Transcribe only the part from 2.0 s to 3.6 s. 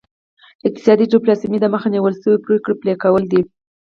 شوو پریکړو پلي کول دي